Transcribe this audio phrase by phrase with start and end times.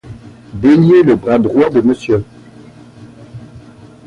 [0.55, 2.25] Déliez le bras droit de monsieur.